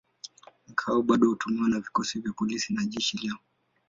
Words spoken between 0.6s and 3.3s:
Ngao bado hutumiwa na vikosi vya polisi na jeshi